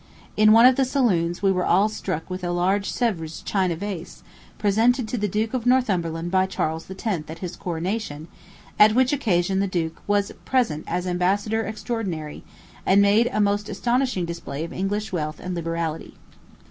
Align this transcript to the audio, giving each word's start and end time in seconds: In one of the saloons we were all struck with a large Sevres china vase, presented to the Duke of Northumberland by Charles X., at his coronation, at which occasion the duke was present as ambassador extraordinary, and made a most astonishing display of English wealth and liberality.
In 0.35 0.51
one 0.51 0.65
of 0.65 0.77
the 0.77 0.83
saloons 0.83 1.43
we 1.43 1.51
were 1.51 1.63
all 1.63 1.87
struck 1.87 2.27
with 2.27 2.43
a 2.43 2.49
large 2.49 2.89
Sevres 2.89 3.41
china 3.43 3.75
vase, 3.75 4.23
presented 4.57 5.07
to 5.07 5.15
the 5.15 5.27
Duke 5.27 5.53
of 5.53 5.67
Northumberland 5.67 6.31
by 6.31 6.47
Charles 6.47 6.89
X., 6.89 7.05
at 7.27 7.37
his 7.37 7.55
coronation, 7.55 8.27
at 8.79 8.95
which 8.95 9.13
occasion 9.13 9.59
the 9.59 9.67
duke 9.67 10.01
was 10.07 10.31
present 10.43 10.85
as 10.87 11.05
ambassador 11.05 11.61
extraordinary, 11.61 12.43
and 12.83 12.99
made 12.99 13.29
a 13.31 13.39
most 13.39 13.69
astonishing 13.69 14.25
display 14.25 14.63
of 14.63 14.73
English 14.73 15.13
wealth 15.13 15.39
and 15.39 15.53
liberality. 15.53 16.15